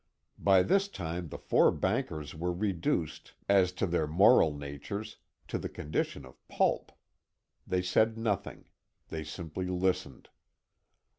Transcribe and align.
By 0.39 0.63
this 0.63 0.87
time 0.87 1.27
the 1.27 1.37
four 1.37 1.69
bankers 1.71 2.33
were 2.33 2.51
reduced, 2.51 3.35
as 3.47 3.71
to 3.73 3.85
their 3.85 4.07
moral 4.07 4.51
natures, 4.51 5.17
to 5.47 5.59
the 5.59 5.69
condition 5.69 6.25
of 6.25 6.47
pulp. 6.47 6.91
They 7.67 7.83
said 7.83 8.17
nothing. 8.17 8.69
They 9.09 9.23
simply 9.23 9.67
listened. 9.67 10.29